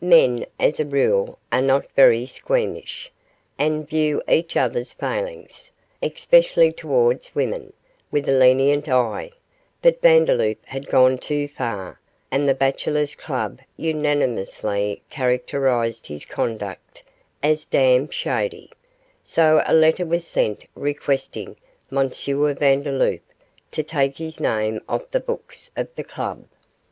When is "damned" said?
17.64-18.12